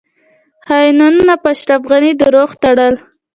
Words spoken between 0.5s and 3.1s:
خاینانو په اشرف غنی درواغ تړل